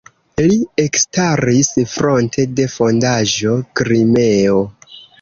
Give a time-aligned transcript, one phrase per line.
[0.51, 4.61] Li ekstaris fronte de Fondaĵo "Krimeo".